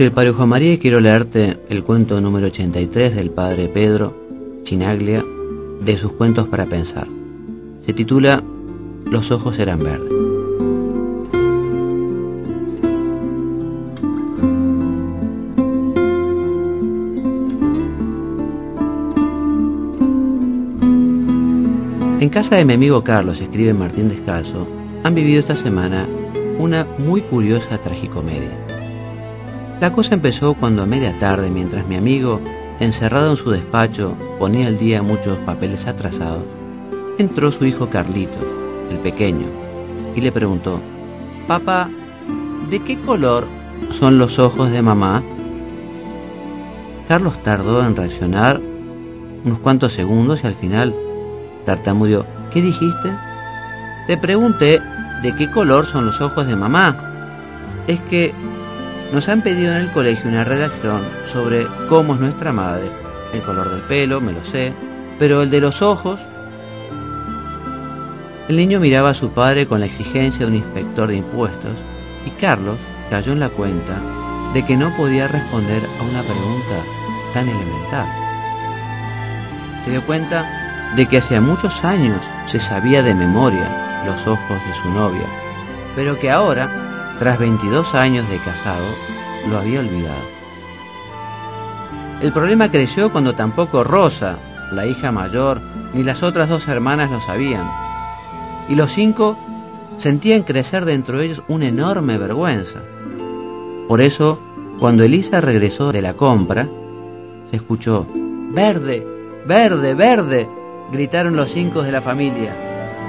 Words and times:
Soy 0.00 0.06
el 0.06 0.14
Padre 0.14 0.32
Juan 0.32 0.48
María 0.48 0.72
y 0.72 0.78
quiero 0.78 0.98
leerte 0.98 1.58
el 1.68 1.84
cuento 1.84 2.18
número 2.22 2.46
83 2.46 3.14
del 3.14 3.28
Padre 3.28 3.68
Pedro 3.68 4.14
Chinaglia 4.62 5.22
de 5.82 5.98
sus 5.98 6.12
cuentos 6.12 6.48
para 6.48 6.64
pensar. 6.64 7.06
Se 7.84 7.92
titula 7.92 8.42
Los 9.04 9.30
ojos 9.30 9.58
eran 9.58 9.84
verdes. 9.84 10.10
En 22.20 22.28
casa 22.30 22.56
de 22.56 22.64
mi 22.64 22.72
amigo 22.72 23.04
Carlos, 23.04 23.42
escribe 23.42 23.74
Martín 23.74 24.08
Descalzo, 24.08 24.66
han 25.04 25.14
vivido 25.14 25.40
esta 25.40 25.56
semana 25.56 26.06
una 26.58 26.86
muy 26.96 27.20
curiosa 27.20 27.76
tragicomedia. 27.76 28.69
La 29.80 29.90
cosa 29.92 30.12
empezó 30.12 30.52
cuando 30.52 30.82
a 30.82 30.86
media 30.86 31.18
tarde, 31.18 31.48
mientras 31.48 31.86
mi 31.86 31.96
amigo, 31.96 32.38
encerrado 32.80 33.30
en 33.30 33.36
su 33.38 33.50
despacho, 33.50 34.14
ponía 34.38 34.66
al 34.66 34.76
día 34.76 35.00
muchos 35.00 35.38
papeles 35.38 35.86
atrasados, 35.86 36.44
entró 37.16 37.50
su 37.50 37.64
hijo 37.64 37.88
Carlito, 37.88 38.38
el 38.90 38.98
pequeño, 38.98 39.46
y 40.14 40.20
le 40.20 40.32
preguntó, 40.32 40.82
Papá, 41.48 41.88
¿de 42.68 42.80
qué 42.80 43.00
color 43.00 43.46
son 43.88 44.18
los 44.18 44.38
ojos 44.38 44.70
de 44.70 44.82
mamá? 44.82 45.22
Carlos 47.08 47.42
tardó 47.42 47.82
en 47.82 47.96
reaccionar 47.96 48.60
unos 49.46 49.60
cuantos 49.60 49.94
segundos 49.94 50.44
y 50.44 50.46
al 50.46 50.54
final 50.54 50.94
tartamudeó, 51.64 52.26
¿qué 52.52 52.60
dijiste? 52.60 53.10
Te 54.06 54.18
pregunté 54.18 54.78
de 55.22 55.34
qué 55.36 55.50
color 55.50 55.86
son 55.86 56.04
los 56.04 56.20
ojos 56.20 56.46
de 56.46 56.54
mamá. 56.54 56.96
Es 57.86 57.98
que 58.00 58.34
nos 59.12 59.28
han 59.28 59.42
pedido 59.42 59.72
en 59.72 59.82
el 59.82 59.90
colegio 59.90 60.30
una 60.30 60.44
redacción 60.44 61.02
sobre 61.24 61.66
cómo 61.88 62.14
es 62.14 62.20
nuestra 62.20 62.52
madre. 62.52 62.90
El 63.32 63.42
color 63.42 63.70
del 63.70 63.82
pelo, 63.82 64.20
me 64.20 64.32
lo 64.32 64.44
sé, 64.44 64.72
pero 65.18 65.42
el 65.42 65.50
de 65.50 65.60
los 65.60 65.82
ojos... 65.82 66.20
El 68.48 68.56
niño 68.56 68.80
miraba 68.80 69.10
a 69.10 69.14
su 69.14 69.30
padre 69.30 69.66
con 69.66 69.78
la 69.78 69.86
exigencia 69.86 70.44
de 70.44 70.50
un 70.50 70.58
inspector 70.58 71.08
de 71.08 71.16
impuestos 71.16 71.70
y 72.26 72.30
Carlos 72.30 72.78
cayó 73.08 73.32
en 73.32 73.40
la 73.40 73.48
cuenta 73.48 74.00
de 74.52 74.66
que 74.66 74.76
no 74.76 74.94
podía 74.96 75.28
responder 75.28 75.82
a 75.84 76.02
una 76.02 76.22
pregunta 76.22 76.76
tan 77.32 77.48
elemental. 77.48 78.06
Se 79.84 79.92
dio 79.92 80.02
cuenta 80.02 80.92
de 80.96 81.06
que 81.06 81.18
hacía 81.18 81.40
muchos 81.40 81.84
años 81.84 82.18
se 82.46 82.58
sabía 82.58 83.04
de 83.04 83.14
memoria 83.14 84.02
los 84.04 84.26
ojos 84.26 84.58
de 84.66 84.74
su 84.74 84.88
novia, 84.90 85.26
pero 85.94 86.18
que 86.18 86.30
ahora 86.30 86.89
tras 87.20 87.38
22 87.38 87.94
años 87.94 88.26
de 88.30 88.38
casado, 88.38 88.86
lo 89.50 89.58
había 89.58 89.80
olvidado. 89.80 90.22
El 92.22 92.32
problema 92.32 92.70
creció 92.70 93.12
cuando 93.12 93.34
tampoco 93.34 93.84
Rosa, 93.84 94.38
la 94.72 94.86
hija 94.86 95.12
mayor, 95.12 95.60
ni 95.92 96.02
las 96.02 96.22
otras 96.22 96.48
dos 96.48 96.66
hermanas 96.66 97.10
lo 97.10 97.20
sabían. 97.20 97.70
Y 98.70 98.74
los 98.74 98.92
cinco 98.92 99.36
sentían 99.98 100.44
crecer 100.44 100.86
dentro 100.86 101.18
de 101.18 101.26
ellos 101.26 101.42
una 101.46 101.68
enorme 101.68 102.16
vergüenza. 102.16 102.78
Por 103.86 104.00
eso, 104.00 104.40
cuando 104.78 105.04
Elisa 105.04 105.42
regresó 105.42 105.92
de 105.92 106.00
la 106.00 106.14
compra, 106.14 106.68
se 107.50 107.56
escuchó, 107.56 108.06
Verde, 108.52 109.06
verde, 109.44 109.92
verde, 109.92 110.48
gritaron 110.90 111.36
los 111.36 111.52
cinco 111.52 111.82
de 111.82 111.92
la 111.92 112.00
familia. 112.00 112.56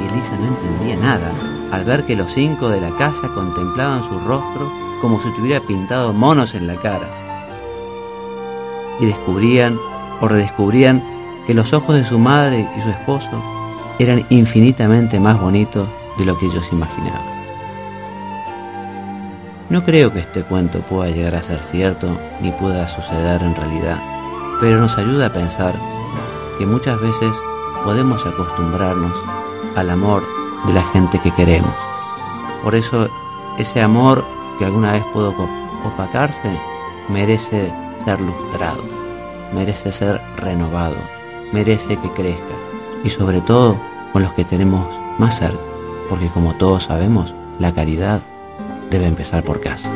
Y 0.00 0.12
Elisa 0.12 0.36
no 0.36 0.48
entendía 0.48 0.96
nada 0.96 1.30
al 1.70 1.84
ver 1.84 2.04
que 2.04 2.16
los 2.16 2.32
cinco 2.32 2.68
de 2.68 2.80
la 2.80 2.90
casa 2.96 3.28
contemplaban 3.28 4.02
su 4.02 4.18
rostro 4.20 4.70
como 5.00 5.20
si 5.20 5.30
tuviera 5.34 5.60
pintado 5.60 6.12
monos 6.12 6.54
en 6.54 6.66
la 6.66 6.76
cara. 6.76 7.08
Y 8.98 9.06
descubrían 9.06 9.78
o 10.20 10.28
redescubrían 10.28 11.02
que 11.46 11.54
los 11.54 11.72
ojos 11.72 11.94
de 11.94 12.04
su 12.04 12.18
madre 12.18 12.68
y 12.76 12.82
su 12.82 12.90
esposo 12.90 13.42
eran 13.98 14.24
infinitamente 14.30 15.18
más 15.18 15.40
bonitos 15.40 15.88
de 16.18 16.24
lo 16.24 16.38
que 16.38 16.46
ellos 16.46 16.66
imaginaban. 16.72 17.40
No 19.70 19.84
creo 19.84 20.12
que 20.12 20.20
este 20.20 20.42
cuento 20.42 20.80
pueda 20.80 21.10
llegar 21.10 21.36
a 21.36 21.42
ser 21.42 21.62
cierto 21.62 22.18
ni 22.40 22.50
pueda 22.50 22.88
suceder 22.88 23.42
en 23.42 23.54
realidad, 23.54 23.98
pero 24.60 24.80
nos 24.80 24.98
ayuda 24.98 25.26
a 25.26 25.32
pensar 25.32 25.74
que 26.58 26.66
muchas 26.66 27.00
veces 27.00 27.32
podemos 27.84 28.26
acostumbrarnos 28.26 29.14
al 29.76 29.90
amor 29.90 30.24
de 30.66 30.72
la 30.72 30.82
gente 30.92 31.18
que 31.18 31.30
queremos. 31.32 31.72
Por 32.62 32.74
eso 32.74 33.08
ese 33.58 33.80
amor 33.80 34.24
que 34.58 34.64
alguna 34.64 34.92
vez 34.92 35.04
pudo 35.12 35.34
opacarse 35.84 36.50
merece 37.08 37.72
ser 38.04 38.20
lustrado, 38.20 38.82
merece 39.54 39.92
ser 39.92 40.20
renovado, 40.36 40.96
merece 41.52 41.96
que 41.96 42.10
crezca 42.10 42.54
y 43.04 43.10
sobre 43.10 43.40
todo 43.40 43.76
con 44.12 44.22
los 44.22 44.32
que 44.34 44.44
tenemos 44.44 44.86
más 45.18 45.38
cerca, 45.38 45.60
porque 46.08 46.28
como 46.28 46.54
todos 46.54 46.84
sabemos, 46.84 47.34
la 47.58 47.72
caridad 47.72 48.20
debe 48.90 49.06
empezar 49.06 49.42
por 49.42 49.60
casa. 49.60 49.90